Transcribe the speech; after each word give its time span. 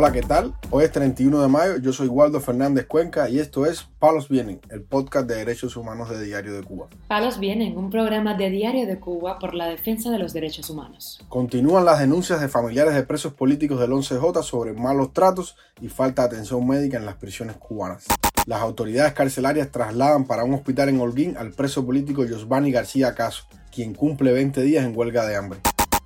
Hola, 0.00 0.12
¿qué 0.12 0.22
tal? 0.22 0.54
Hoy 0.70 0.84
es 0.84 0.92
31 0.92 1.42
de 1.42 1.48
mayo, 1.48 1.78
yo 1.78 1.92
soy 1.92 2.06
Waldo 2.06 2.40
Fernández 2.40 2.86
Cuenca 2.86 3.28
y 3.28 3.40
esto 3.40 3.66
es 3.66 3.82
Palos 3.98 4.28
Vienen, 4.28 4.60
el 4.70 4.82
podcast 4.82 5.26
de 5.26 5.34
derechos 5.34 5.76
humanos 5.76 6.08
de 6.08 6.24
Diario 6.24 6.54
de 6.54 6.62
Cuba. 6.62 6.86
Palos 7.08 7.40
Vienen, 7.40 7.76
un 7.76 7.90
programa 7.90 8.34
de 8.34 8.48
Diario 8.48 8.86
de 8.86 9.00
Cuba 9.00 9.40
por 9.40 9.54
la 9.54 9.66
defensa 9.66 10.12
de 10.12 10.20
los 10.20 10.32
derechos 10.32 10.70
humanos. 10.70 11.20
Continúan 11.28 11.84
las 11.84 11.98
denuncias 11.98 12.40
de 12.40 12.46
familiares 12.46 12.94
de 12.94 13.02
presos 13.02 13.32
políticos 13.32 13.80
del 13.80 13.90
11J 13.90 14.40
sobre 14.44 14.72
malos 14.72 15.12
tratos 15.12 15.56
y 15.80 15.88
falta 15.88 16.22
de 16.22 16.28
atención 16.28 16.64
médica 16.64 16.96
en 16.96 17.04
las 17.04 17.16
prisiones 17.16 17.56
cubanas. 17.56 18.06
Las 18.46 18.60
autoridades 18.60 19.14
carcelarias 19.14 19.72
trasladan 19.72 20.26
para 20.28 20.44
un 20.44 20.54
hospital 20.54 20.90
en 20.90 21.00
Holguín 21.00 21.36
al 21.36 21.50
preso 21.50 21.84
político 21.84 22.22
Josvani 22.22 22.70
García 22.70 23.16
Caso, 23.16 23.46
quien 23.74 23.94
cumple 23.94 24.30
20 24.30 24.62
días 24.62 24.84
en 24.84 24.96
huelga 24.96 25.26
de 25.26 25.34
hambre. 25.34 25.58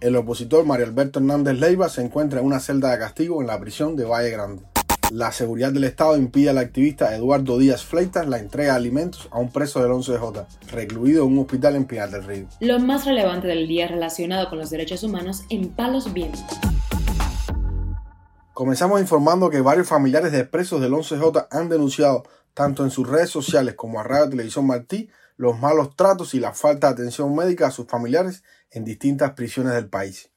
El 0.02 0.16
opositor 0.16 0.66
Mario 0.66 0.87
Alberto 0.87 1.20
Hernández 1.20 1.61
Leiva 1.61 1.88
se 1.88 2.02
encuentra 2.02 2.41
en 2.41 2.47
una 2.47 2.59
celda 2.59 2.91
de 2.91 2.98
castigo 2.98 3.41
en 3.41 3.47
la 3.47 3.61
prisión 3.61 3.95
de 3.95 4.05
Valle 4.05 4.30
Grande. 4.30 4.65
La 5.12 5.30
seguridad 5.30 5.70
del 5.70 5.84
Estado 5.84 6.16
impide 6.16 6.51
al 6.51 6.59
activista 6.59 7.15
Eduardo 7.15 7.56
Díaz 7.56 7.84
Fleitas 7.84 8.27
la 8.27 8.41
entrega 8.41 8.73
de 8.73 8.78
alimentos 8.78 9.28
a 9.30 9.38
un 9.38 9.52
preso 9.52 9.80
del 9.80 9.92
11J, 9.92 10.45
recluido 10.73 11.25
en 11.25 11.34
un 11.34 11.38
hospital 11.38 11.77
en 11.77 11.84
Pinar 11.84 12.11
del 12.11 12.25
Río. 12.25 12.48
Lo 12.59 12.80
más 12.80 13.05
relevante 13.05 13.47
del 13.47 13.69
día 13.69 13.87
relacionado 13.87 14.51
con 14.51 14.59
los 14.59 14.70
derechos 14.70 15.05
humanos 15.05 15.45
en 15.51 15.69
Palos 15.69 16.12
Vientos. 16.12 16.42
Comenzamos 18.55 19.00
informando 19.00 19.50
que 19.50 19.61
varios 19.61 19.87
familiares 19.87 20.33
de 20.33 20.45
presos 20.45 20.80
del 20.80 20.95
11J 20.95 21.47
han 21.48 21.69
denunciado, 21.69 22.25
tanto 22.55 22.83
en 22.83 22.91
sus 22.91 23.09
redes 23.09 23.30
sociales 23.30 23.77
como 23.77 24.00
a 24.00 24.03
Radio 24.03 24.30
Televisión 24.30 24.66
Martí, 24.66 25.11
los 25.37 25.59
malos 25.61 25.95
tratos 25.95 26.34
y 26.34 26.41
la 26.41 26.53
falta 26.53 26.89
de 26.89 26.95
atención 26.95 27.34
médica 27.34 27.69
a 27.69 27.70
sus 27.70 27.87
familiares 27.87 28.42
en 28.72 28.84
distintas 28.84 29.33
prisiones 29.33 29.74
del 29.74 29.88
país. 29.88 30.30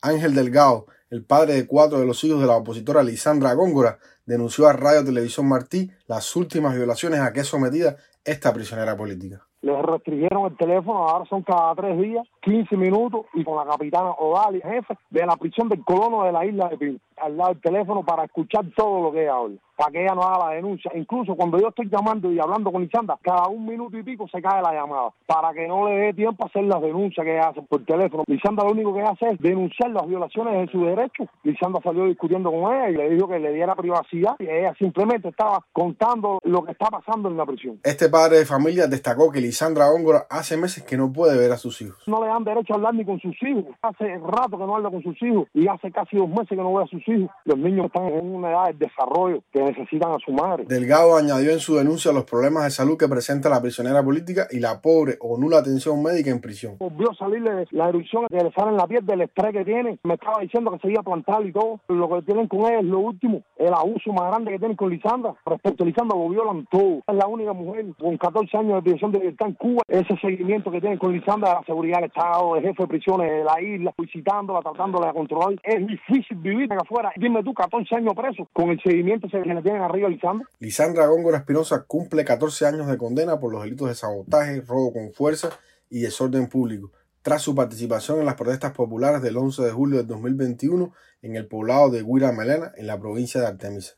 Ángel 0.00 0.34
Delgado, 0.34 0.86
el 1.10 1.24
padre 1.24 1.54
de 1.54 1.66
cuatro 1.66 1.98
de 1.98 2.06
los 2.06 2.22
hijos 2.22 2.40
de 2.40 2.46
la 2.46 2.56
opositora 2.56 3.02
Lisandra 3.02 3.52
Góngora, 3.54 3.98
denunció 4.26 4.68
a 4.68 4.72
Radio 4.72 5.04
Televisión 5.04 5.48
Martí 5.48 5.90
las 6.06 6.36
últimas 6.36 6.76
violaciones 6.76 7.20
a 7.20 7.32
que 7.32 7.40
es 7.40 7.46
sometida 7.46 7.96
esta 8.28 8.52
prisionera 8.52 8.96
política. 8.96 9.42
Les 9.62 9.82
restringieron 9.82 10.46
el 10.46 10.56
teléfono, 10.56 11.08
ahora 11.08 11.24
son 11.28 11.42
cada 11.42 11.74
tres 11.74 11.98
días, 11.98 12.24
15 12.42 12.76
minutos, 12.76 13.26
y 13.34 13.42
con 13.42 13.56
la 13.56 13.64
capitana 13.64 14.10
Odali, 14.10 14.60
jefe 14.60 14.94
de 15.10 15.26
la 15.26 15.36
prisión 15.36 15.68
del 15.68 15.84
colono 15.84 16.24
de 16.24 16.32
la 16.32 16.44
isla 16.44 16.68
de 16.68 16.76
Pino, 16.76 16.98
al 17.16 17.36
lado 17.36 17.54
del 17.54 17.62
teléfono 17.62 18.04
para 18.04 18.24
escuchar 18.24 18.64
todo 18.76 19.02
lo 19.02 19.12
que 19.12 19.22
ella 19.22 19.34
habla 19.34 19.58
para 19.78 19.92
que 19.92 20.02
ella 20.02 20.14
no 20.14 20.22
haga 20.22 20.48
la 20.48 20.54
denuncia. 20.56 20.90
Incluso 20.96 21.36
cuando 21.36 21.56
yo 21.56 21.68
estoy 21.68 21.88
llamando 21.88 22.32
y 22.32 22.40
hablando 22.40 22.72
con 22.72 22.82
Lisandra, 22.82 23.16
cada 23.22 23.46
un 23.46 23.64
minuto 23.64 23.96
y 23.96 24.02
pico 24.02 24.26
se 24.26 24.42
cae 24.42 24.60
la 24.60 24.72
llamada, 24.72 25.10
para 25.24 25.52
que 25.54 25.68
no 25.68 25.88
le 25.88 25.94
dé 25.94 26.14
tiempo 26.14 26.42
a 26.42 26.48
hacer 26.48 26.64
las 26.64 26.82
denuncias 26.82 27.24
que 27.24 27.36
ella 27.36 27.50
hace 27.50 27.62
por 27.62 27.84
teléfono. 27.84 28.24
Lisandra 28.26 28.64
lo 28.64 28.72
único 28.72 28.92
que 28.92 29.02
hace 29.02 29.30
es 29.30 29.38
denunciar 29.38 29.90
las 29.90 30.08
violaciones 30.08 30.66
de 30.66 30.72
su 30.72 30.84
derecho. 30.84 31.26
Lisandra 31.44 31.80
salió 31.84 32.06
discutiendo 32.06 32.50
con 32.50 32.74
ella 32.74 32.90
y 32.90 32.96
le 32.96 33.10
dijo 33.10 33.28
que 33.28 33.38
le 33.38 33.52
diera 33.52 33.76
privacidad 33.76 34.34
y 34.40 34.48
ella 34.48 34.74
simplemente 34.80 35.28
estaba 35.28 35.64
contando 35.72 36.40
lo 36.42 36.64
que 36.64 36.72
está 36.72 36.86
pasando 36.86 37.28
en 37.28 37.36
la 37.36 37.46
prisión. 37.46 37.78
Este 37.84 38.08
padre 38.18 38.38
de 38.38 38.46
familia 38.46 38.88
destacó 38.88 39.30
que 39.30 39.40
Lisandra 39.40 39.90
Góngora 39.90 40.26
hace 40.28 40.56
meses 40.56 40.82
que 40.82 40.96
no 40.96 41.12
puede 41.12 41.38
ver 41.38 41.52
a 41.52 41.56
sus 41.56 41.80
hijos. 41.82 42.02
No 42.08 42.20
le 42.20 42.26
dan 42.26 42.42
derecho 42.42 42.72
a 42.72 42.76
hablar 42.76 42.92
ni 42.92 43.04
con 43.04 43.20
sus 43.20 43.40
hijos. 43.44 43.66
Hace 43.80 44.18
rato 44.18 44.58
que 44.58 44.66
no 44.66 44.74
habla 44.74 44.90
con 44.90 45.04
sus 45.04 45.22
hijos 45.22 45.46
y 45.54 45.68
hace 45.68 45.92
casi 45.92 46.16
dos 46.16 46.28
meses 46.28 46.48
que 46.48 46.56
no 46.56 46.74
ve 46.74 46.82
a 46.82 46.86
sus 46.88 47.06
hijos. 47.06 47.30
Los 47.44 47.58
niños 47.58 47.86
están 47.86 48.06
en 48.06 48.34
una 48.34 48.50
edad 48.50 48.74
de 48.74 48.86
desarrollo 48.86 49.44
que 49.52 49.62
necesitan 49.62 50.10
a 50.10 50.16
su 50.18 50.32
madre. 50.32 50.64
Delgado 50.66 51.16
añadió 51.16 51.52
en 51.52 51.60
su 51.60 51.76
denuncia 51.76 52.10
los 52.10 52.24
problemas 52.24 52.64
de 52.64 52.70
salud 52.72 52.98
que 52.98 53.06
presenta 53.06 53.48
la 53.48 53.62
prisionera 53.62 54.02
política 54.02 54.48
y 54.50 54.58
la 54.58 54.82
pobre 54.82 55.16
o 55.20 55.38
nula 55.38 55.58
atención 55.58 56.02
médica 56.02 56.32
en 56.32 56.40
prisión. 56.40 56.74
Volvió 56.80 57.12
a 57.12 57.14
salirle 57.14 57.68
la 57.70 57.88
erupción 57.88 58.26
que 58.28 58.42
le 58.42 58.50
sale 58.50 58.70
en 58.70 58.78
la 58.78 58.88
piel 58.88 59.06
del 59.06 59.20
estrés 59.20 59.52
que 59.52 59.64
tiene. 59.64 60.00
Me 60.02 60.14
estaba 60.14 60.42
diciendo 60.42 60.72
que 60.72 60.78
se 60.80 60.90
iba 60.90 61.02
a 61.02 61.04
plantar 61.04 61.46
y 61.46 61.52
todo. 61.52 61.78
Lo 61.86 62.08
que 62.08 62.22
tienen 62.22 62.48
con 62.48 62.62
ella 62.62 62.80
es 62.80 62.84
lo 62.84 62.98
último, 62.98 63.42
el 63.58 63.72
abuso 63.72 64.12
más 64.12 64.26
grande 64.32 64.50
que 64.50 64.58
tienen 64.58 64.76
con 64.76 64.90
Lisandra. 64.90 65.36
Respecto 65.46 65.84
a 65.84 65.86
Lisandra, 65.86 66.18
lo 66.18 66.28
violan 66.28 66.66
todo. 66.68 67.02
Es 67.06 67.14
la 67.14 67.28
única 67.28 67.52
mujer 67.52 67.86
con 68.08 68.16
14 68.16 68.56
años 68.56 68.82
de 68.82 68.90
prisión 68.90 69.12
de 69.12 69.18
libertad 69.18 69.48
en 69.48 69.54
Cuba. 69.54 69.82
Ese 69.86 70.16
seguimiento 70.18 70.70
que 70.70 70.80
tienen 70.80 70.98
con 70.98 71.12
Lisandra, 71.12 71.54
la 71.54 71.64
seguridad 71.66 71.98
del 71.98 72.06
Estado, 72.06 72.56
el 72.56 72.62
jefe 72.62 72.82
de 72.82 72.88
prisiones 72.88 73.30
de 73.30 73.44
la 73.44 73.60
isla, 73.60 73.94
visitándola, 73.98 74.60
tratándola 74.62 75.08
de 75.08 75.12
controlar. 75.12 75.54
Es 75.62 75.86
difícil 75.86 76.38
vivir 76.38 76.72
acá 76.72 76.82
afuera. 76.84 77.12
Dime 77.16 77.44
tú, 77.44 77.52
14 77.52 77.96
años 77.96 78.14
preso 78.16 78.48
con 78.54 78.70
el 78.70 78.80
seguimiento 78.80 79.28
que 79.28 79.40
le 79.40 79.60
tienen 79.60 79.82
arriba 79.82 80.08
a 80.08 80.10
Lisandra. 80.10 80.48
Lisandra 80.58 81.06
Góngora 81.06 81.38
Espinosa 81.38 81.84
cumple 81.86 82.24
14 82.24 82.64
años 82.64 82.86
de 82.86 82.96
condena 82.96 83.38
por 83.38 83.52
los 83.52 83.62
delitos 83.62 83.88
de 83.88 83.94
sabotaje, 83.94 84.62
robo 84.62 84.94
con 84.94 85.12
fuerza 85.12 85.50
y 85.90 86.00
desorden 86.00 86.48
público, 86.48 86.90
tras 87.20 87.42
su 87.42 87.54
participación 87.54 88.20
en 88.20 88.24
las 88.24 88.36
protestas 88.36 88.72
populares 88.72 89.20
del 89.20 89.36
11 89.36 89.64
de 89.64 89.70
julio 89.70 89.98
de 89.98 90.04
2021 90.04 90.92
en 91.20 91.36
el 91.36 91.46
poblado 91.46 91.90
de 91.90 92.02
Guira 92.02 92.32
Melena, 92.32 92.72
en 92.78 92.86
la 92.86 92.98
provincia 92.98 93.42
de 93.42 93.48
Artemisa. 93.48 93.96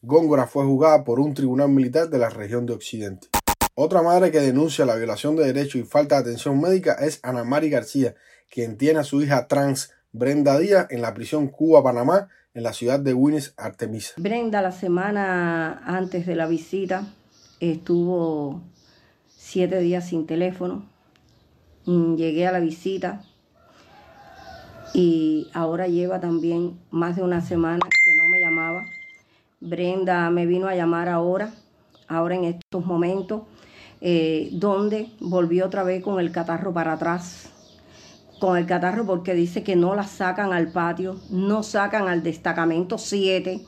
Góngora 0.00 0.46
fue 0.46 0.64
juzgada 0.64 1.02
por 1.02 1.18
un 1.18 1.34
tribunal 1.34 1.70
militar 1.70 2.08
de 2.08 2.18
la 2.18 2.28
región 2.28 2.66
de 2.66 2.72
Occidente. 2.72 3.26
Otra 3.80 4.02
madre 4.02 4.32
que 4.32 4.40
denuncia 4.40 4.84
la 4.84 4.96
violación 4.96 5.36
de 5.36 5.44
derechos 5.44 5.76
y 5.76 5.84
falta 5.84 6.16
de 6.16 6.22
atención 6.22 6.60
médica 6.60 6.94
es 6.94 7.20
Ana 7.22 7.44
Mari 7.44 7.70
García, 7.70 8.16
quien 8.50 8.76
tiene 8.76 8.98
a 8.98 9.04
su 9.04 9.22
hija 9.22 9.46
trans 9.46 9.92
Brenda 10.10 10.58
Díaz 10.58 10.88
en 10.90 11.00
la 11.00 11.14
prisión 11.14 11.46
Cuba-Panamá 11.46 12.26
en 12.54 12.64
la 12.64 12.72
ciudad 12.72 12.98
de 12.98 13.14
Winnes, 13.14 13.54
Artemisa. 13.56 14.14
Brenda 14.16 14.62
la 14.62 14.72
semana 14.72 15.80
antes 15.86 16.26
de 16.26 16.34
la 16.34 16.48
visita 16.48 17.06
estuvo 17.60 18.62
siete 19.28 19.78
días 19.78 20.08
sin 20.08 20.26
teléfono. 20.26 20.84
Mm, 21.86 22.16
llegué 22.16 22.48
a 22.48 22.50
la 22.50 22.58
visita 22.58 23.22
y 24.92 25.46
ahora 25.54 25.86
lleva 25.86 26.18
también 26.18 26.80
más 26.90 27.14
de 27.14 27.22
una 27.22 27.42
semana 27.42 27.88
que 28.04 28.16
no 28.16 28.28
me 28.28 28.40
llamaba. 28.40 28.86
Brenda 29.60 30.30
me 30.30 30.46
vino 30.46 30.66
a 30.66 30.74
llamar 30.74 31.08
ahora, 31.08 31.54
ahora 32.08 32.34
en 32.34 32.42
estos 32.42 32.84
momentos, 32.84 33.42
eh, 34.00 34.50
donde 34.52 35.10
volvió 35.20 35.66
otra 35.66 35.82
vez 35.82 36.02
con 36.02 36.20
el 36.20 36.30
catarro 36.30 36.72
para 36.72 36.92
atrás. 36.92 37.50
Con 38.38 38.56
el 38.56 38.66
catarro 38.66 39.04
porque 39.04 39.34
dice 39.34 39.64
que 39.64 39.74
no 39.74 39.96
la 39.96 40.04
sacan 40.04 40.52
al 40.52 40.70
patio, 40.70 41.16
no 41.30 41.64
sacan 41.64 42.08
al 42.08 42.22
destacamento 42.22 42.96
7, 42.96 43.60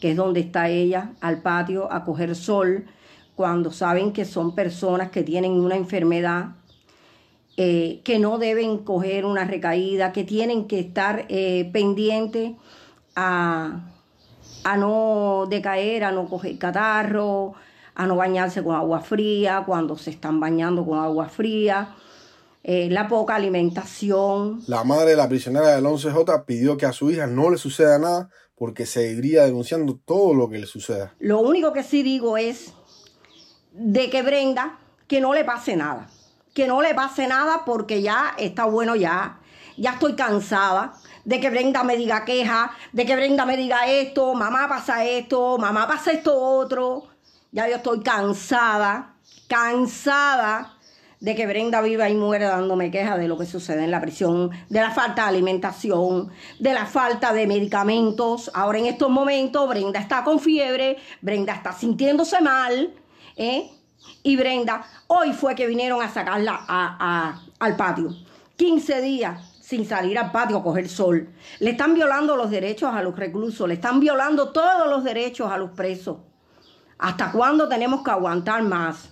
que 0.00 0.10
es 0.10 0.16
donde 0.16 0.40
está 0.40 0.68
ella, 0.68 1.12
al 1.20 1.40
patio 1.40 1.90
a 1.90 2.04
coger 2.04 2.36
sol, 2.36 2.84
cuando 3.34 3.70
saben 3.70 4.12
que 4.12 4.24
son 4.24 4.54
personas 4.54 5.10
que 5.10 5.22
tienen 5.22 5.52
una 5.52 5.76
enfermedad, 5.76 6.56
eh, 7.56 8.02
que 8.04 8.18
no 8.18 8.38
deben 8.38 8.78
coger 8.78 9.24
una 9.24 9.44
recaída, 9.44 10.12
que 10.12 10.24
tienen 10.24 10.68
que 10.68 10.80
estar 10.80 11.24
eh, 11.28 11.70
pendientes 11.72 12.52
a, 13.16 13.80
a 14.64 14.76
no 14.76 15.46
decaer, 15.48 16.04
a 16.04 16.12
no 16.12 16.28
coger 16.28 16.58
catarro, 16.58 17.54
a 17.98 18.06
no 18.06 18.16
bañarse 18.16 18.62
con 18.62 18.76
agua 18.76 19.00
fría, 19.00 19.64
cuando 19.66 19.98
se 19.98 20.10
están 20.10 20.38
bañando 20.38 20.86
con 20.86 20.98
agua 20.98 21.28
fría 21.28 21.96
eh, 22.62 22.88
la 22.90 23.08
poca 23.08 23.34
alimentación. 23.34 24.62
La 24.66 24.84
madre 24.84 25.10
de 25.10 25.16
la 25.16 25.28
prisionera 25.28 25.74
del 25.74 25.84
11J 25.84 26.44
pidió 26.44 26.76
que 26.76 26.86
a 26.86 26.92
su 26.92 27.10
hija 27.10 27.26
no 27.26 27.50
le 27.50 27.58
suceda 27.58 27.98
nada 27.98 28.30
porque 28.54 28.86
seguiría 28.86 29.44
denunciando 29.44 29.98
todo 30.04 30.32
lo 30.32 30.48
que 30.48 30.58
le 30.58 30.66
suceda. 30.66 31.14
Lo 31.18 31.40
único 31.40 31.72
que 31.72 31.82
sí 31.82 32.02
digo 32.04 32.36
es 32.36 32.72
de 33.72 34.10
que 34.10 34.22
Brenda, 34.22 34.78
que 35.08 35.20
no 35.20 35.34
le 35.34 35.44
pase 35.44 35.76
nada. 35.76 36.08
Que 36.54 36.68
no 36.68 36.82
le 36.82 36.94
pase 36.94 37.26
nada 37.26 37.62
porque 37.64 38.00
ya 38.00 38.34
está 38.38 38.64
bueno 38.66 38.94
ya. 38.94 39.40
Ya 39.76 39.92
estoy 39.92 40.14
cansada 40.14 40.94
de 41.24 41.40
que 41.40 41.50
Brenda 41.50 41.84
me 41.84 41.96
diga 41.96 42.24
queja, 42.24 42.72
de 42.92 43.06
que 43.06 43.16
Brenda 43.16 43.44
me 43.44 43.56
diga 43.56 43.86
esto, 43.86 44.34
mamá 44.34 44.68
pasa 44.68 45.04
esto, 45.04 45.58
mamá 45.58 45.88
pasa 45.88 46.12
esto 46.12 46.34
otro. 46.34 47.17
Ya 47.50 47.68
yo 47.68 47.76
estoy 47.76 48.00
cansada, 48.02 49.14
cansada 49.48 50.74
de 51.20 51.34
que 51.34 51.46
Brenda 51.46 51.80
viva 51.80 52.08
y 52.08 52.14
muere 52.14 52.44
dándome 52.44 52.90
queja 52.90 53.16
de 53.16 53.26
lo 53.26 53.38
que 53.38 53.46
sucede 53.46 53.84
en 53.84 53.90
la 53.90 54.00
prisión, 54.00 54.50
de 54.68 54.80
la 54.80 54.90
falta 54.90 55.22
de 55.22 55.28
alimentación, 55.28 56.30
de 56.58 56.72
la 56.74 56.86
falta 56.86 57.32
de 57.32 57.46
medicamentos. 57.46 58.50
Ahora 58.54 58.78
en 58.78 58.86
estos 58.86 59.10
momentos 59.10 59.68
Brenda 59.68 59.98
está 59.98 60.22
con 60.22 60.38
fiebre, 60.38 60.98
Brenda 61.22 61.54
está 61.54 61.72
sintiéndose 61.72 62.40
mal, 62.40 62.92
¿eh? 63.36 63.70
Y 64.22 64.36
Brenda, 64.36 64.84
hoy 65.06 65.32
fue 65.32 65.54
que 65.54 65.66
vinieron 65.66 66.02
a 66.02 66.08
sacarla 66.08 67.34
al 67.58 67.76
patio. 67.76 68.14
15 68.56 69.00
días 69.00 69.58
sin 69.60 69.86
salir 69.86 70.18
al 70.18 70.30
patio 70.32 70.58
a 70.58 70.62
coger 70.62 70.88
sol. 70.88 71.30
Le 71.60 71.70
están 71.70 71.94
violando 71.94 72.36
los 72.36 72.50
derechos 72.50 72.94
a 72.94 73.02
los 73.02 73.16
reclusos, 73.16 73.66
le 73.66 73.74
están 73.74 74.00
violando 74.00 74.50
todos 74.52 74.88
los 74.88 75.02
derechos 75.02 75.50
a 75.50 75.58
los 75.58 75.70
presos. 75.70 76.18
¿Hasta 76.98 77.30
cuándo 77.32 77.68
tenemos 77.68 78.02
que 78.02 78.10
aguantar 78.10 78.62
más? 78.62 79.10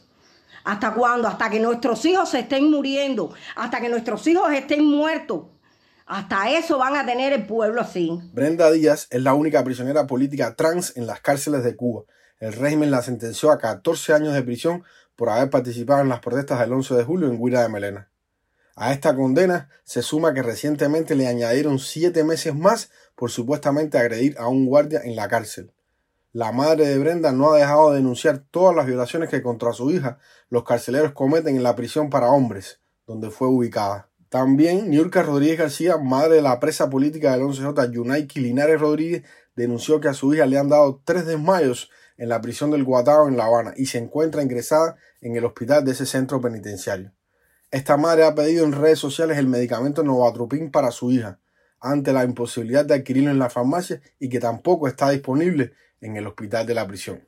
¿Hasta 0.64 0.92
cuándo? 0.94 1.28
Hasta 1.28 1.48
que 1.48 1.60
nuestros 1.60 2.04
hijos 2.04 2.30
se 2.30 2.40
estén 2.40 2.70
muriendo, 2.70 3.32
hasta 3.54 3.80
que 3.80 3.88
nuestros 3.88 4.26
hijos 4.26 4.52
estén 4.52 4.84
muertos. 4.84 5.44
Hasta 6.06 6.50
eso 6.50 6.78
van 6.78 6.96
a 6.96 7.06
tener 7.06 7.32
el 7.32 7.46
pueblo 7.46 7.80
así. 7.80 8.20
Brenda 8.32 8.70
Díaz 8.70 9.06
es 9.10 9.22
la 9.22 9.34
única 9.34 9.62
prisionera 9.64 10.06
política 10.06 10.54
trans 10.54 10.96
en 10.96 11.06
las 11.06 11.20
cárceles 11.20 11.62
de 11.64 11.76
Cuba. 11.76 12.02
El 12.38 12.52
régimen 12.52 12.90
la 12.90 13.02
sentenció 13.02 13.50
a 13.50 13.58
14 13.58 14.12
años 14.12 14.34
de 14.34 14.42
prisión 14.42 14.84
por 15.14 15.30
haber 15.30 15.50
participado 15.50 16.00
en 16.02 16.08
las 16.08 16.20
protestas 16.20 16.60
del 16.60 16.72
11 16.72 16.94
de 16.94 17.04
julio 17.04 17.28
en 17.28 17.42
Guira 17.42 17.62
de 17.62 17.68
Melena. 17.68 18.10
A 18.74 18.92
esta 18.92 19.16
condena 19.16 19.70
se 19.84 20.02
suma 20.02 20.34
que 20.34 20.42
recientemente 20.42 21.14
le 21.14 21.26
añadieron 21.28 21.78
siete 21.78 22.24
meses 22.24 22.54
más 22.54 22.90
por 23.14 23.30
supuestamente 23.30 23.96
agredir 23.96 24.36
a 24.38 24.48
un 24.48 24.66
guardia 24.66 25.00
en 25.02 25.16
la 25.16 25.28
cárcel. 25.28 25.72
La 26.36 26.52
madre 26.52 26.86
de 26.86 26.98
Brenda 26.98 27.32
no 27.32 27.50
ha 27.50 27.56
dejado 27.56 27.92
de 27.92 27.96
denunciar 27.96 28.44
todas 28.50 28.76
las 28.76 28.84
violaciones 28.84 29.30
que 29.30 29.40
contra 29.40 29.72
su 29.72 29.90
hija 29.90 30.18
los 30.50 30.64
carceleros 30.64 31.12
cometen 31.12 31.56
en 31.56 31.62
la 31.62 31.74
prisión 31.74 32.10
para 32.10 32.28
hombres, 32.28 32.78
donde 33.06 33.30
fue 33.30 33.48
ubicada. 33.48 34.10
También 34.28 34.90
Niurka 34.90 35.22
Rodríguez 35.22 35.58
García, 35.58 35.96
madre 35.96 36.34
de 36.34 36.42
la 36.42 36.60
presa 36.60 36.90
política 36.90 37.32
del 37.32 37.40
11J, 37.40 37.90
Yunaiki 37.90 38.40
Linares 38.40 38.78
Rodríguez, 38.78 39.22
denunció 39.54 39.98
que 39.98 40.08
a 40.08 40.12
su 40.12 40.34
hija 40.34 40.44
le 40.44 40.58
han 40.58 40.68
dado 40.68 41.00
tres 41.06 41.24
desmayos 41.24 41.90
en 42.18 42.28
la 42.28 42.42
prisión 42.42 42.70
del 42.70 42.84
Guatao 42.84 43.28
en 43.28 43.38
La 43.38 43.46
Habana 43.46 43.72
y 43.74 43.86
se 43.86 43.96
encuentra 43.96 44.42
ingresada 44.42 44.96
en 45.22 45.36
el 45.36 45.44
hospital 45.46 45.86
de 45.86 45.92
ese 45.92 46.04
centro 46.04 46.42
penitenciario. 46.42 47.14
Esta 47.70 47.96
madre 47.96 48.24
ha 48.24 48.34
pedido 48.34 48.66
en 48.66 48.72
redes 48.72 48.98
sociales 48.98 49.38
el 49.38 49.46
medicamento 49.46 50.02
Novatropin 50.02 50.70
para 50.70 50.90
su 50.90 51.10
hija, 51.10 51.40
ante 51.80 52.12
la 52.12 52.24
imposibilidad 52.24 52.84
de 52.84 52.92
adquirirlo 52.92 53.30
en 53.30 53.38
la 53.38 53.48
farmacia 53.48 54.02
y 54.18 54.28
que 54.28 54.38
tampoco 54.38 54.86
está 54.86 55.08
disponible 55.10 55.72
en 56.00 56.16
el 56.16 56.26
hospital 56.26 56.66
de 56.66 56.74
la 56.74 56.86
prisión. 56.86 57.22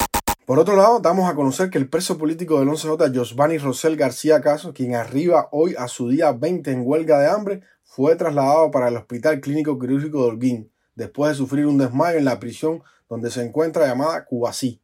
Por 0.49 0.59
otro 0.59 0.77
lado, 0.77 1.01
damos 1.01 1.31
a 1.31 1.35
conocer 1.35 1.69
que 1.69 1.77
el 1.77 1.91
preso 1.91 2.17
político 2.17 2.59
del 2.59 2.69
11J, 2.69 3.15
Josvani 3.15 3.59
Rosel 3.59 3.97
García 3.97 4.41
Caso, 4.41 4.73
quien 4.73 4.95
arriba 4.95 5.49
hoy 5.53 5.75
a 5.77 5.89
su 5.89 6.09
día 6.09 6.33
20 6.33 6.71
en 6.71 6.83
huelga 6.87 7.19
de 7.19 7.29
hambre, 7.29 7.61
fue 7.83 8.17
trasladado 8.17 8.71
para 8.71 8.89
el 8.89 8.97
Hospital 8.97 9.41
Clínico 9.41 9.79
Quirúrgico 9.79 10.23
de 10.23 10.29
Holguín, 10.31 10.73
después 10.95 11.33
de 11.33 11.37
sufrir 11.37 11.67
un 11.67 11.77
desmayo 11.77 12.19
en 12.19 12.25
la 12.25 12.41
prisión 12.41 12.83
donde 13.09 13.31
se 13.31 13.43
encuentra 13.43 13.87
llamada 13.87 14.25
Cubasí. 14.25 14.81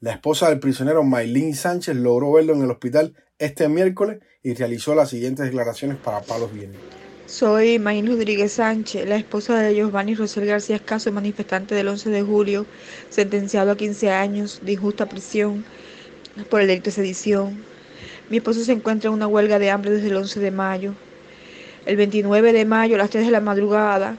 La 0.00 0.12
esposa 0.12 0.48
del 0.48 0.60
prisionero 0.60 1.02
Maylin 1.02 1.56
Sánchez 1.56 1.96
logró 1.96 2.30
verlo 2.30 2.54
en 2.54 2.62
el 2.62 2.70
hospital 2.70 3.16
este 3.38 3.68
miércoles 3.68 4.20
y 4.42 4.54
realizó 4.54 4.94
las 4.94 5.10
siguientes 5.10 5.46
declaraciones 5.46 5.96
para 5.96 6.20
Palos 6.20 6.52
Bienes. 6.52 6.78
Soy 7.28 7.78
Maín 7.78 8.06
Rodríguez 8.06 8.52
Sánchez, 8.52 9.06
la 9.06 9.16
esposa 9.16 9.60
de 9.60 9.74
Giovanni 9.74 10.14
Rosel 10.14 10.46
García 10.46 10.76
Escaso, 10.76 11.12
manifestante 11.12 11.74
del 11.74 11.88
11 11.88 12.08
de 12.08 12.22
julio, 12.22 12.64
sentenciado 13.10 13.70
a 13.70 13.76
15 13.76 14.10
años 14.10 14.60
de 14.62 14.72
injusta 14.72 15.04
prisión 15.04 15.62
por 16.48 16.62
el 16.62 16.68
delito 16.68 16.86
de 16.86 16.92
sedición. 16.92 17.62
Mi 18.30 18.38
esposo 18.38 18.64
se 18.64 18.72
encuentra 18.72 19.08
en 19.08 19.14
una 19.14 19.26
huelga 19.26 19.58
de 19.58 19.70
hambre 19.70 19.90
desde 19.90 20.08
el 20.08 20.16
11 20.16 20.40
de 20.40 20.50
mayo. 20.50 20.94
El 21.84 21.96
29 21.98 22.54
de 22.54 22.64
mayo, 22.64 22.94
a 22.94 22.98
las 22.98 23.10
3 23.10 23.26
de 23.26 23.30
la 23.30 23.42
madrugada, 23.42 24.16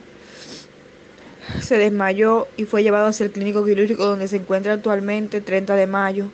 se 1.63 1.79
desmayó 1.79 2.47
y 2.57 2.65
fue 2.65 2.83
llevado 2.83 3.07
hacia 3.07 3.23
el 3.23 3.31
clínico 3.31 3.65
quirúrgico 3.65 4.05
donde 4.05 4.27
se 4.27 4.35
encuentra 4.35 4.73
actualmente, 4.73 5.41
30 5.41 5.75
de 5.75 5.87
mayo. 5.87 6.29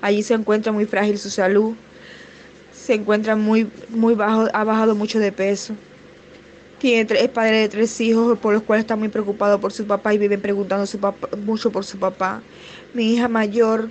Allí 0.00 0.24
se 0.24 0.34
encuentra 0.34 0.72
muy 0.72 0.86
frágil 0.86 1.18
su 1.18 1.30
salud, 1.30 1.76
se 2.72 2.94
encuentra 2.94 3.36
muy, 3.36 3.70
muy 3.90 4.16
bajo, 4.16 4.48
ha 4.52 4.64
bajado 4.64 4.96
mucho 4.96 5.20
de 5.20 5.30
peso. 5.30 5.76
Tiene 6.78 7.06
es 7.18 7.28
padre 7.30 7.60
de 7.60 7.68
tres 7.70 7.98
hijos, 8.02 8.38
por 8.38 8.52
los 8.52 8.62
cuales 8.62 8.82
está 8.82 8.96
muy 8.96 9.08
preocupado 9.08 9.60
por 9.60 9.72
su 9.72 9.86
papá 9.86 10.12
y 10.12 10.18
vive 10.18 10.38
preguntando 10.38 10.86
su 10.86 11.00
papá, 11.00 11.28
mucho 11.38 11.72
por 11.72 11.84
su 11.86 11.98
papá. 11.98 12.42
Mi 12.92 13.14
hija 13.14 13.28
mayor 13.28 13.90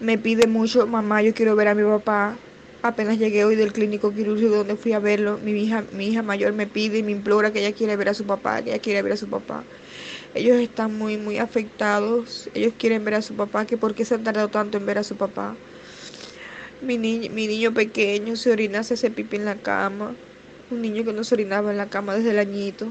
me 0.00 0.18
pide 0.18 0.48
mucho, 0.48 0.86
mamá, 0.88 1.22
yo 1.22 1.34
quiero 1.34 1.54
ver 1.54 1.68
a 1.68 1.74
mi 1.76 1.84
papá. 1.84 2.40
Apenas 2.82 3.18
llegué 3.18 3.44
hoy 3.44 3.54
del 3.56 3.72
clínico 3.72 4.12
quirúrgico 4.12 4.56
donde 4.56 4.76
fui 4.76 4.92
a 4.92 4.98
verlo, 4.98 5.38
mi 5.38 5.52
hija, 5.52 5.84
mi 5.92 6.08
hija 6.08 6.22
mayor 6.22 6.52
me 6.52 6.66
pide 6.66 6.98
y 6.98 7.02
me 7.04 7.12
implora 7.12 7.52
que 7.52 7.60
ella 7.60 7.76
quiere 7.76 7.96
ver 7.96 8.08
a 8.08 8.14
su 8.14 8.26
papá, 8.26 8.62
que 8.62 8.70
ella 8.70 8.80
quiere 8.80 9.02
ver 9.02 9.12
a 9.12 9.16
su 9.16 9.28
papá. 9.28 9.64
Ellos 10.34 10.56
están 10.58 10.96
muy, 10.98 11.16
muy 11.18 11.38
afectados. 11.38 12.50
Ellos 12.54 12.74
quieren 12.78 13.04
ver 13.04 13.14
a 13.14 13.22
su 13.22 13.34
papá, 13.36 13.66
que 13.66 13.78
por 13.78 13.94
qué 13.94 14.04
se 14.04 14.14
han 14.14 14.24
tardado 14.24 14.48
tanto 14.50 14.78
en 14.78 14.86
ver 14.86 14.98
a 14.98 15.04
su 15.04 15.16
papá. 15.16 15.56
Mi, 16.80 16.98
mi 16.98 17.46
niño 17.46 17.72
pequeño 17.74 18.36
se 18.36 18.50
orina, 18.52 18.82
se 18.82 18.94
hace 18.94 19.10
pipí 19.10 19.36
en 19.36 19.44
la 19.46 19.56
cama 19.62 20.16
un 20.70 20.82
niño 20.82 21.04
que 21.04 21.12
no 21.12 21.24
se 21.24 21.34
orinaba 21.34 21.70
en 21.70 21.76
la 21.76 21.88
cama 21.88 22.14
desde 22.14 22.30
el 22.30 22.38
añito, 22.38 22.88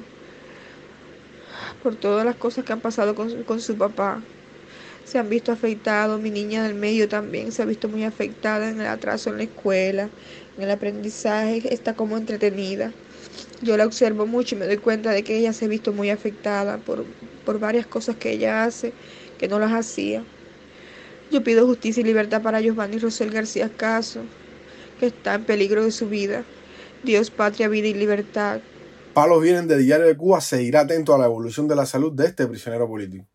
por 1.83 1.95
todas 1.95 2.25
las 2.25 2.36
cosas 2.36 2.66
que 2.66 2.74
han 2.74 2.81
pasado 2.81 3.16
con, 3.16 3.60
su 3.60 3.77
papá. 3.77 4.22
Se 5.04 5.19
han 5.19 5.30
visto 5.30 5.51
afectados, 5.51 6.19
mi 6.19 6.31
niña 6.31 6.63
del 6.63 6.74
medio 6.74 7.07
también 7.07 7.51
se 7.51 7.62
ha 7.62 7.66
visto 7.66 7.88
muy 7.88 8.04
afectada 8.04 8.69
en 8.69 8.81
el 8.81 8.88
atraso 8.88 9.30
en 9.30 9.38
la 9.38 9.44
escuela, 9.44 10.10
en 10.57 10.63
el 10.63 10.72
aprendizaje, 10.72 11.62
está 11.74 11.94
como 11.94 12.18
entretenida. 12.18 12.92
Yo 13.62 13.77
la 13.77 13.86
observo 13.86 14.25
mucho 14.25 14.56
y 14.56 14.60
me 14.60 14.66
doy 14.66 14.77
cuenta 14.77 15.12
de 15.12 15.24
que 15.24 15.38
ella 15.38 15.54
se 15.54 15.66
ha 15.66 15.68
visto 15.68 15.94
muy 15.94 16.10
afectada 16.10 16.77
por, 16.77 17.06
por 17.45 17.60
varias 17.60 17.86
cosas 17.86 18.16
que 18.16 18.31
ella 18.31 18.63
hace 18.63 18.94
que 19.38 19.48
no 19.48 19.60
las 19.60 19.72
hacía. 19.72 20.24
Yo 21.31 21.44
pido 21.44 21.66
justicia 21.66 22.01
y 22.01 22.04
libertad 22.04 22.42
para 22.42 22.62
Giovanni 22.62 22.98
Rosel 22.98 23.31
García 23.31 23.69
Caso, 23.69 24.22
que 25.00 25.07
está 25.07 25.36
en 25.36 25.44
peligro 25.44 25.83
de 25.83 25.92
su 25.92 26.07
vida. 26.07 26.44
Dios, 27.05 27.31
patria, 27.31 27.67
vida 27.69 27.87
y 27.87 27.93
libertad. 27.93 28.59
Palos 29.13 29.41
vienen 29.41 29.67
de 29.67 29.77
Diario 29.77 30.07
de 30.07 30.17
Cuba, 30.17 30.41
seguirá 30.41 30.81
atento 30.81 31.15
a 31.15 31.17
la 31.17 31.25
evolución 31.25 31.67
de 31.69 31.75
la 31.75 31.85
salud 31.85 32.11
de 32.11 32.25
este 32.25 32.47
prisionero 32.47 32.87
político. 32.87 33.25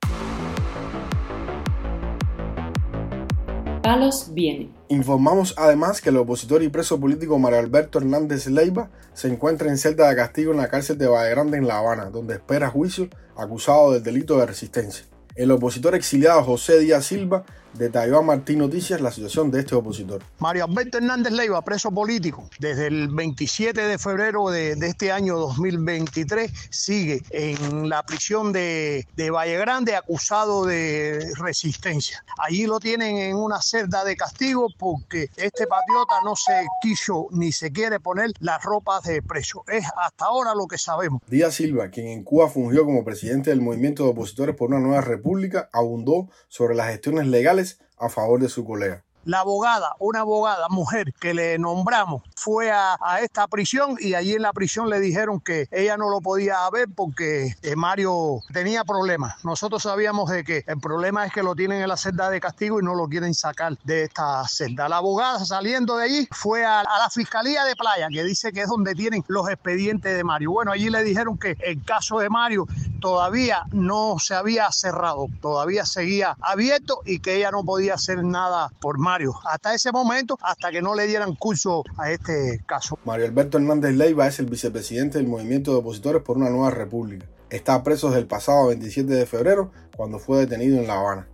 Palos 3.82 4.30
viene. 4.34 4.70
Informamos 4.88 5.54
además 5.56 6.00
que 6.00 6.10
el 6.10 6.18
opositor 6.18 6.62
y 6.62 6.68
preso 6.68 7.00
político 7.00 7.38
Mario 7.38 7.60
Alberto 7.60 7.98
Hernández 7.98 8.46
Leiva 8.48 8.90
se 9.14 9.28
encuentra 9.28 9.70
en 9.70 9.78
celda 9.78 10.08
de 10.08 10.16
castigo 10.16 10.52
en 10.52 10.58
la 10.58 10.68
cárcel 10.68 10.98
de 10.98 11.06
Grande 11.08 11.56
en 11.56 11.66
La 11.66 11.78
Habana, 11.78 12.10
donde 12.10 12.34
espera 12.34 12.68
juicio 12.68 13.08
acusado 13.36 13.92
del 13.92 14.02
delito 14.02 14.38
de 14.38 14.46
resistencia. 14.46 15.06
El 15.34 15.50
opositor 15.50 15.94
exiliado 15.94 16.42
José 16.42 16.80
Díaz 16.80 17.06
Silva 17.06 17.44
detalló 17.74 18.18
a 18.18 18.22
Martín 18.22 18.58
Noticias 18.58 19.00
la 19.00 19.10
situación 19.10 19.50
de 19.50 19.60
este 19.60 19.74
opositor. 19.74 20.22
Mario 20.38 20.64
Alberto 20.64 20.98
Hernández 20.98 21.32
Leiva, 21.32 21.62
preso 21.62 21.90
político, 21.90 22.48
desde 22.58 22.86
el 22.86 23.08
27 23.08 23.80
de 23.80 23.98
febrero 23.98 24.50
de, 24.50 24.72
este 24.72 25.12
año 25.12 25.38
2023, 25.38 26.50
sigue 26.70 27.22
en 27.30 27.88
la 27.88 28.02
prisión 28.02 28.52
de, 28.52 29.06
de 29.16 29.30
Valle 29.30 29.58
Grande 29.58 29.94
acusado 29.94 30.64
de 30.64 31.32
resistencia. 31.38 32.24
Allí 32.38 32.66
lo 32.66 32.80
tienen 32.80 33.16
en 33.18 33.36
una 33.36 33.60
celda 33.60 34.04
de 34.04 34.16
castigo 34.16 34.68
porque 34.78 35.30
este 35.36 35.66
patriota 35.66 36.14
no 36.24 36.34
se 36.36 36.66
quiso 36.82 37.28
ni 37.30 37.52
se 37.52 37.72
quiere 37.72 38.00
poner 38.00 38.30
las 38.40 38.62
ropas 38.62 39.02
de 39.04 39.22
preso. 39.22 39.64
Es 39.68 39.84
hasta 39.96 40.24
ahora 40.26 40.54
lo 40.54 40.66
que 40.66 40.78
sabemos. 40.78 41.20
Díaz 41.28 41.54
Silva, 41.54 41.90
quien 41.90 42.08
en 42.08 42.24
Cuba 42.24 42.48
fungió 42.48 42.84
como 42.84 43.04
presidente 43.04 43.50
del 43.50 43.60
movimiento 43.60 44.04
de 44.04 44.10
opositores 44.10 44.56
por 44.56 44.70
una 44.70 44.80
nueva 44.80 45.00
república, 45.00 45.68
abundó 45.72 46.28
sobre 46.48 46.74
las 46.74 46.88
gestiones 46.88 47.26
legales 47.26 47.69
a 48.00 48.08
favor 48.08 48.40
de 48.40 48.48
su 48.48 48.64
colega. 48.64 49.04
La 49.24 49.40
abogada, 49.40 49.94
una 49.98 50.20
abogada 50.20 50.68
mujer 50.68 51.12
que 51.20 51.34
le 51.34 51.58
nombramos, 51.58 52.22
fue 52.34 52.70
a, 52.70 52.96
esta 53.20 53.46
prisión 53.48 53.96
y 54.00 54.14
allí 54.14 54.32
en 54.32 54.42
la 54.42 54.52
prisión 54.52 54.88
le 54.88 54.98
dijeron 54.98 55.40
que 55.40 55.68
ella 55.70 55.96
no 55.96 56.08
lo 56.08 56.20
podía 56.20 56.56
ver 56.70 56.88
porque 56.94 57.54
eh, 57.62 57.76
Mario 57.76 58.40
tenía 58.52 58.84
problemas. 58.84 59.44
Nosotros 59.44 59.82
sabíamos 59.82 60.30
de 60.30 60.42
que 60.42 60.64
el 60.66 60.80
problema 60.80 61.26
es 61.26 61.32
que 61.32 61.42
lo 61.42 61.54
tienen 61.54 61.82
en 61.82 61.88
la 61.88 61.96
celda 61.96 62.30
de 62.30 62.40
castigo 62.40 62.80
y 62.80 62.84
no 62.84 62.94
lo 62.94 63.08
quieren 63.08 63.34
sacar 63.34 63.76
de 63.84 64.04
esta 64.04 64.46
celda. 64.48 64.88
La 64.88 64.98
abogada 64.98 65.44
saliendo 65.44 65.96
de 65.98 66.04
allí 66.04 66.28
fue 66.30 66.64
a, 66.64 66.80
a 66.80 66.98
la 66.98 67.10
Fiscalía 67.10 67.64
de 67.64 67.76
Playa, 67.76 68.08
que 68.10 68.24
dice 68.24 68.52
que 68.52 68.62
es 68.62 68.68
donde 68.68 68.94
tienen 68.94 69.22
los 69.28 69.48
expedientes 69.48 70.16
de 70.16 70.24
Mario. 70.24 70.52
Bueno, 70.52 70.72
allí 70.72 70.88
le 70.88 71.04
dijeron 71.04 71.36
que 71.36 71.56
el 71.60 71.84
caso 71.84 72.20
de 72.20 72.30
Mario 72.30 72.66
todavía 73.00 73.64
no 73.72 74.16
se 74.18 74.34
había 74.34 74.70
cerrado, 74.72 75.26
todavía 75.40 75.84
seguía 75.84 76.36
abierto 76.40 77.00
y 77.04 77.18
que 77.18 77.36
ella 77.36 77.50
no 77.50 77.64
podía 77.64 77.94
hacer 77.94 78.24
nada 78.24 78.70
por 78.80 78.98
Mario. 78.98 79.09
Hasta 79.44 79.74
ese 79.74 79.90
momento, 79.90 80.38
hasta 80.40 80.70
que 80.70 80.80
no 80.80 80.94
le 80.94 81.06
dieran 81.06 81.34
curso 81.34 81.82
a 81.96 82.10
este 82.10 82.62
caso. 82.66 82.98
Mario 83.04 83.26
Alberto 83.26 83.58
Hernández 83.58 83.94
Leiva 83.94 84.26
es 84.28 84.38
el 84.38 84.46
vicepresidente 84.46 85.18
del 85.18 85.26
Movimiento 85.26 85.72
de 85.72 85.78
Opositores 85.78 86.22
por 86.22 86.36
una 86.36 86.50
Nueva 86.50 86.70
República. 86.70 87.26
Está 87.50 87.82
preso 87.82 88.08
desde 88.08 88.20
el 88.20 88.28
pasado 88.28 88.68
27 88.68 89.12
de 89.12 89.26
febrero, 89.26 89.72
cuando 89.96 90.20
fue 90.20 90.38
detenido 90.38 90.78
en 90.78 90.86
La 90.86 91.00
Habana. 91.00 91.26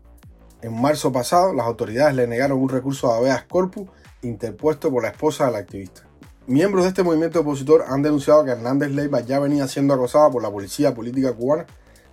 En 0.62 0.80
marzo 0.80 1.12
pasado, 1.12 1.52
las 1.52 1.66
autoridades 1.66 2.14
le 2.14 2.26
negaron 2.26 2.58
un 2.58 2.70
recurso 2.70 3.08
de 3.08 3.18
habeas 3.18 3.44
corpus 3.44 3.88
interpuesto 4.22 4.90
por 4.90 5.02
la 5.02 5.10
esposa 5.10 5.46
del 5.46 5.56
activista. 5.56 6.02
Miembros 6.46 6.84
de 6.84 6.88
este 6.88 7.02
movimiento 7.02 7.40
opositor 7.40 7.84
han 7.88 8.02
denunciado 8.02 8.44
que 8.44 8.52
Hernández 8.52 8.92
Leiva 8.92 9.20
ya 9.20 9.38
venía 9.38 9.68
siendo 9.68 9.92
acosado 9.92 10.30
por 10.30 10.42
la 10.42 10.50
policía 10.50 10.94
política 10.94 11.34
cubana 11.34 11.66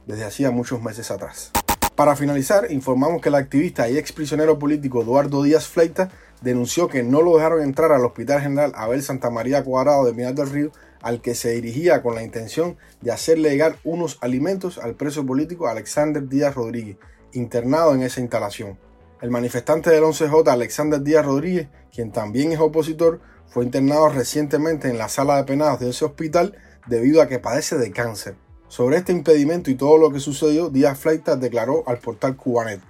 desde 0.05 0.25
hacía 0.25 0.51
muchos 0.51 0.81
meses 0.81 1.09
atrás. 1.11 1.51
Para 1.95 2.15
finalizar, 2.15 2.71
informamos 2.71 3.21
que 3.21 3.29
el 3.29 3.35
activista 3.35 3.87
y 3.87 3.99
ex 3.99 4.11
prisionero 4.13 4.57
político 4.57 5.03
Eduardo 5.03 5.43
Díaz 5.43 5.67
Fleita 5.67 6.09
denunció 6.41 6.87
que 6.87 7.03
no 7.03 7.21
lo 7.21 7.35
dejaron 7.35 7.61
entrar 7.61 7.91
al 7.91 8.03
Hospital 8.03 8.41
General 8.41 8.71
Abel 8.75 9.03
Santa 9.03 9.29
María 9.29 9.63
Cuadrado 9.63 10.03
de 10.03 10.13
Minas 10.13 10.33
del 10.33 10.49
Río, 10.49 10.71
al 11.03 11.21
que 11.21 11.35
se 11.35 11.51
dirigía 11.51 12.01
con 12.01 12.15
la 12.15 12.23
intención 12.23 12.77
de 13.01 13.11
hacerle 13.11 13.51
llegar 13.51 13.75
unos 13.83 14.17
alimentos 14.21 14.79
al 14.79 14.95
preso 14.95 15.23
político 15.23 15.67
Alexander 15.67 16.27
Díaz 16.27 16.55
Rodríguez, 16.55 16.97
internado 17.31 17.93
en 17.93 18.01
esa 18.01 18.21
instalación. 18.21 18.79
El 19.21 19.29
manifestante 19.29 19.91
del 19.91 20.03
11J, 20.03 20.47
Alexander 20.47 20.99
Díaz 20.99 21.23
Rodríguez, 21.23 21.67
quien 21.93 22.11
también 22.11 22.51
es 22.51 22.59
opositor, 22.59 23.21
fue 23.45 23.65
internado 23.65 24.09
recientemente 24.09 24.89
en 24.89 24.97
la 24.97 25.09
sala 25.09 25.37
de 25.37 25.43
penados 25.43 25.79
de 25.79 25.91
ese 25.91 26.05
hospital 26.05 26.57
debido 26.87 27.21
a 27.21 27.27
que 27.27 27.37
padece 27.37 27.77
de 27.77 27.91
cáncer. 27.91 28.35
Sobre 28.73 28.97
este 28.97 29.11
impedimento 29.11 29.69
y 29.69 29.75
todo 29.75 29.99
lo 29.99 30.11
que 30.11 30.19
sucedió, 30.19 30.67
Díaz 30.67 30.99
Fleitas 30.99 31.39
declaró 31.39 31.83
al 31.85 31.99
portal 31.99 32.35
Cubanet. 32.35 32.81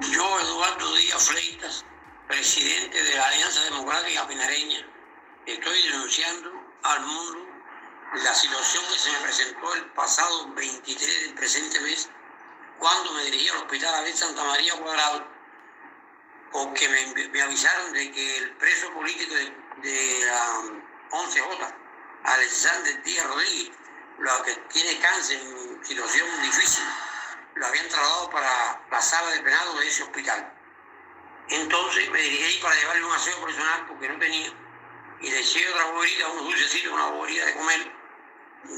Yo, 0.00 0.40
Eduardo 0.40 0.96
Díaz 0.96 1.28
Fleitas, 1.28 1.84
presidente 2.26 3.00
de 3.00 3.14
la 3.14 3.28
Alianza 3.28 3.62
Democrática 3.70 4.26
Pinareña, 4.26 4.84
estoy 5.46 5.82
denunciando 5.92 6.50
al 6.82 7.06
mundo 7.06 7.38
la 8.16 8.34
situación 8.34 8.82
que 8.92 8.98
se 8.98 9.12
me 9.12 9.18
presentó 9.18 9.74
el 9.76 9.84
pasado 9.92 10.52
23 10.56 11.22
del 11.26 11.34
presente 11.34 11.80
mes, 11.82 12.10
cuando 12.80 13.12
me 13.12 13.22
dirigí 13.26 13.48
al 13.50 13.58
Hospital 13.58 13.94
Abel 13.94 14.14
Santa 14.14 14.42
María 14.42 14.74
Cuadrado, 14.74 15.24
porque 16.50 16.88
me, 16.88 17.28
me 17.28 17.42
avisaron 17.42 17.92
de 17.92 18.10
que 18.10 18.38
el 18.38 18.56
preso 18.56 18.92
político 18.92 19.32
de, 19.36 19.88
de 19.88 20.26
la 20.26 20.62
11J, 21.12 21.74
Alexander 22.24 23.02
Díaz 23.04 23.26
Rodríguez, 23.28 23.81
lo 24.18 24.42
que 24.42 24.54
tiene 24.72 24.98
cáncer 25.00 25.40
en 25.40 25.84
situación 25.84 26.28
difícil, 26.42 26.84
lo 27.54 27.66
habían 27.66 27.88
trasladado 27.88 28.30
para 28.30 28.84
la 28.90 29.02
sala 29.02 29.30
de 29.30 29.40
penado 29.40 29.74
de 29.78 29.88
ese 29.88 30.02
hospital. 30.02 30.52
Entonces 31.48 32.10
me 32.10 32.20
dirigí 32.20 32.62
para 32.62 32.74
llevarle 32.76 33.04
un 33.04 33.12
aseo 33.12 33.44
personal 33.44 33.86
porque 33.86 34.08
no 34.08 34.18
tenía. 34.18 34.52
Y 35.20 35.30
le 35.30 35.38
eché 35.40 35.68
otra 35.70 35.84
boberita, 35.86 36.28
unos 36.28 36.44
dulcecitos, 36.44 36.92
una 36.92 37.06
boberita 37.06 37.44
de 37.46 37.54
comer, 37.54 37.92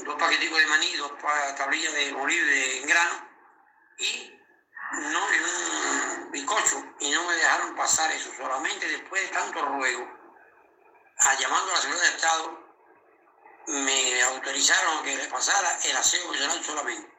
dos 0.05 0.15
paqueticos 0.15 0.59
de 0.59 0.67
maní, 0.67 0.95
dos 0.95 1.11
tablillas 1.57 1.93
de 1.93 2.11
molir 2.13 2.45
de 2.45 2.81
grano 2.87 3.29
y 3.97 4.39
no 4.91 5.31
en 5.31 5.43
un 5.43 6.31
bizcocho. 6.31 6.83
Y 6.99 7.11
no 7.11 7.23
me 7.23 7.35
dejaron 7.35 7.75
pasar 7.75 8.11
eso. 8.11 8.31
Solamente 8.35 8.87
después 8.87 9.21
de 9.23 9.27
tanto 9.29 9.61
ruego, 9.65 10.07
llamando 11.39 11.71
a 11.71 11.75
la 11.75 11.81
Seguridad 11.81 12.03
de 12.03 12.15
Estado, 12.15 12.64
me 13.67 14.21
autorizaron 14.23 15.03
que 15.03 15.15
le 15.15 15.25
pasara 15.25 15.79
el 15.83 15.97
aseo 15.97 16.29
personal 16.29 16.63
solamente. 16.63 17.09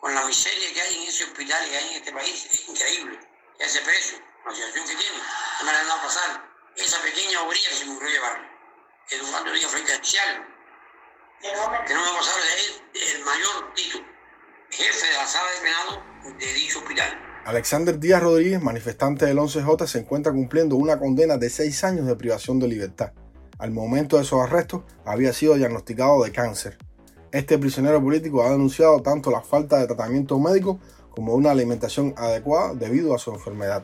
Con 0.00 0.14
la 0.14 0.24
miseria 0.24 0.72
que 0.72 0.80
hay 0.80 1.02
en 1.02 1.08
ese 1.08 1.24
hospital 1.24 1.68
y 1.68 1.74
hay 1.74 1.88
en 1.88 1.94
este 1.94 2.12
país, 2.12 2.46
es 2.52 2.68
increíble. 2.68 3.18
Ese 3.58 3.80
preso, 3.80 4.16
la 4.46 4.54
situación 4.54 4.86
que 4.86 4.94
tiene, 4.94 5.18
no 5.18 5.66
me 5.66 5.72
la 5.72 5.80
han 5.80 5.88
dado 5.88 6.02
pasar. 6.02 6.48
Esa 6.76 7.02
pequeña 7.02 7.42
obrilla 7.42 7.68
que 7.70 7.74
se 7.74 7.84
me 7.86 7.92
ocurrió 7.92 8.10
llevarlo. 8.10 8.48
Eduardo 9.10 9.52
Díaz 9.52 9.70
frente 9.70 9.92
especial. 9.92 10.46
Que 11.40 11.48
no 11.54 11.70
me 12.00 12.06
va 12.06 12.14
a 12.14 12.18
pasar 12.18 12.34
es 12.94 13.14
el 13.14 13.24
mayor 13.24 13.74
título, 13.74 14.04
jefe 14.70 15.06
de 15.06 15.12
la 15.12 15.26
sala 15.26 15.50
de 15.52 15.60
penado 15.60 16.38
de 16.38 16.52
dicho 16.52 16.80
hospital. 16.80 17.42
Alexander 17.44 17.98
Díaz 17.98 18.22
Rodríguez, 18.22 18.60
manifestante 18.60 19.24
del 19.24 19.38
11J, 19.38 19.86
se 19.86 20.00
encuentra 20.00 20.32
cumpliendo 20.32 20.76
una 20.76 20.98
condena 20.98 21.38
de 21.38 21.48
seis 21.48 21.84
años 21.84 22.06
de 22.06 22.16
privación 22.16 22.58
de 22.58 22.68
libertad. 22.68 23.12
Al 23.58 23.72
momento 23.72 24.16
de 24.16 24.22
esos 24.22 24.40
arrestos, 24.40 24.82
había 25.04 25.32
sido 25.32 25.54
diagnosticado 25.54 26.22
de 26.22 26.30
cáncer. 26.30 26.78
Este 27.32 27.58
prisionero 27.58 28.00
político 28.00 28.44
ha 28.44 28.50
denunciado 28.50 29.02
tanto 29.02 29.32
la 29.32 29.40
falta 29.40 29.78
de 29.78 29.88
tratamiento 29.88 30.38
médico 30.38 30.78
como 31.10 31.34
una 31.34 31.50
alimentación 31.50 32.14
adecuada 32.16 32.74
debido 32.74 33.16
a 33.16 33.18
su 33.18 33.32
enfermedad. 33.32 33.82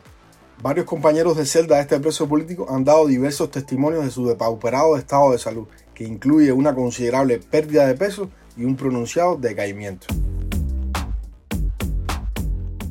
Varios 0.62 0.87
compañeros 0.87 1.37
de 1.37 1.45
celda 1.45 1.75
de 1.75 1.83
este 1.83 1.99
preso 1.99 2.28
político 2.28 2.66
han 2.71 2.85
dado 2.85 3.09
diversos 3.09 3.50
testimonios 3.50 4.04
de 4.04 4.12
su 4.12 4.25
depauperado 4.28 4.97
estado 4.97 5.33
de 5.33 5.38
salud, 5.38 5.66
que 5.93 6.04
incluye 6.04 6.52
una 6.52 6.73
considerable 6.73 7.40
pérdida 7.40 7.85
de 7.88 7.95
peso 7.95 8.31
y 8.57 8.64
un 8.64 8.76
pronunciado 8.76 9.35
decaimiento. 9.35 10.07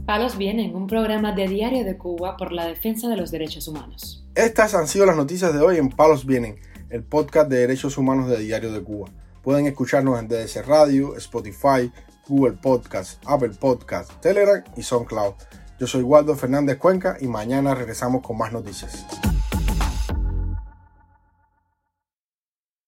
Palos 0.05 0.37
Vienen, 0.37 0.75
un 0.75 0.87
programa 0.87 1.31
de 1.31 1.47
Diario 1.47 1.85
de 1.85 1.97
Cuba 1.97 2.35
por 2.35 2.51
la 2.51 2.65
defensa 2.65 3.07
de 3.07 3.15
los 3.15 3.31
derechos 3.31 3.69
humanos. 3.69 4.27
Estas 4.35 4.75
han 4.75 4.89
sido 4.89 5.05
las 5.05 5.15
noticias 5.15 5.53
de 5.53 5.61
hoy 5.61 5.77
en 5.77 5.87
Palos 5.87 6.25
Vienen, 6.25 6.59
el 6.93 7.03
podcast 7.03 7.49
de 7.49 7.57
derechos 7.57 7.97
humanos 7.97 8.29
de 8.29 8.37
Diario 8.37 8.71
de 8.71 8.83
Cuba. 8.83 9.09
Pueden 9.41 9.65
escucharnos 9.65 10.19
en 10.19 10.27
DDC 10.27 10.63
Radio, 10.67 11.17
Spotify, 11.17 11.91
Google 12.27 12.53
Podcast, 12.61 13.19
Apple 13.25 13.53
Podcast, 13.59 14.11
Telegram 14.21 14.63
y 14.77 14.83
SoundCloud. 14.83 15.33
Yo 15.79 15.87
soy 15.87 16.03
Waldo 16.03 16.35
Fernández 16.35 16.77
Cuenca 16.77 17.17
y 17.19 17.25
mañana 17.25 17.73
regresamos 17.73 18.21
con 18.21 18.37
más 18.37 18.53
noticias. 18.53 19.07